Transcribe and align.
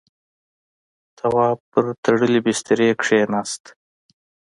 تواب 1.17 1.57
پر 1.71 1.85
تړلی 2.03 2.39
بسترې 2.45 2.89
کېناست. 3.03 3.63